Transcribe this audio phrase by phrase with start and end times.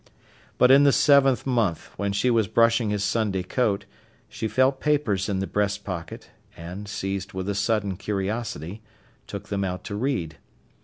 [0.57, 3.85] But in the seventh month, when she was brushing his Sunday coat,
[4.27, 8.81] she felt papers in the breast pocket, and, seized with a sudden curiosity,
[9.27, 10.37] took them out to read.